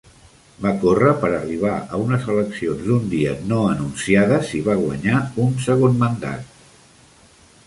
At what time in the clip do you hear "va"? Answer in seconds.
0.65-0.69, 4.71-4.79